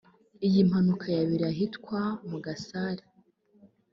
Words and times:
Iyi 0.47 0.59
mpanuka 0.69 1.05
yabereye 1.17 1.51
ahitwa 1.53 1.99
mu 2.29 2.37
Gasare 2.45 3.03